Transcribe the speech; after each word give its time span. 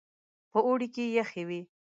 په 0.51 0.59
اوړي 0.67 0.87
کې 0.93 1.03
يخې 1.17 1.43
وې. 1.47 1.61